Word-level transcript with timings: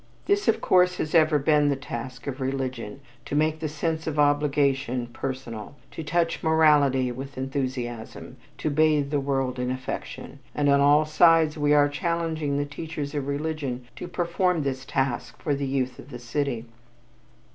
This, 0.25 0.47
of 0.47 0.61
course, 0.61 0.97
has 0.97 1.13
ever 1.13 1.37
been 1.37 1.69
the 1.69 1.75
task 1.75 2.25
of 2.25 2.41
religion, 2.41 3.01
to 3.25 3.35
make 3.35 3.59
the 3.59 3.69
sense 3.69 4.07
of 4.07 4.17
obligation 4.17 5.05
personal, 5.13 5.75
to 5.91 6.03
touch 6.03 6.41
morality 6.41 7.11
with 7.11 7.37
enthusiasm, 7.37 8.37
to 8.57 8.71
bathe 8.71 9.11
the 9.11 9.19
world 9.19 9.59
in 9.59 9.69
affection 9.69 10.39
and 10.55 10.69
on 10.69 10.81
all 10.81 11.05
sides 11.05 11.55
we 11.55 11.71
are 11.71 11.87
challenging 11.87 12.57
the 12.57 12.65
teachers 12.65 13.13
of 13.13 13.27
religion 13.27 13.85
to 13.95 14.07
perform 14.07 14.63
this 14.63 14.85
task 14.85 15.39
for 15.39 15.53
the 15.53 15.67
youth 15.67 15.99
of 15.99 16.09
the 16.09 16.17
city. 16.17 16.65